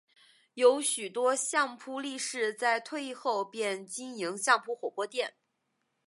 [0.55, 5.35] 有许多相扑力士在退役后便经营相扑火锅店。